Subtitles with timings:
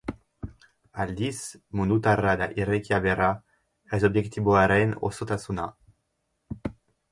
[1.03, 1.33] Aldiz,
[1.79, 3.29] mundutarra da irekia bera,
[3.99, 5.71] ez-objektiboaren osotasuna.